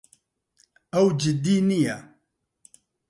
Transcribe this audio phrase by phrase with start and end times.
[0.93, 1.97] ئەو جددی نییە.